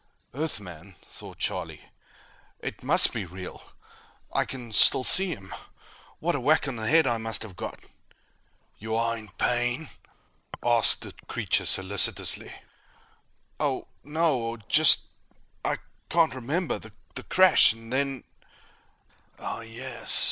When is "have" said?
7.43-7.55